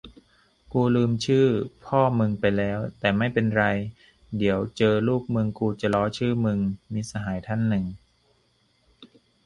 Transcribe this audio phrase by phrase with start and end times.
[0.73, 1.47] กูลืมชื่อ
[1.85, 3.63] พ่อมึงไปแล้ว แต่ไม่เป็นไร
[4.37, 6.59] เดี๋ยวเจอลูกมึงกูจะล้อชื่อมึง
[6.93, 7.85] มิตรสหายท่านหนึ่ง